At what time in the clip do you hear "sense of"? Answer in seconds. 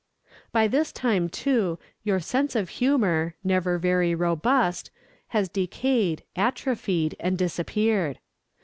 2.19-2.69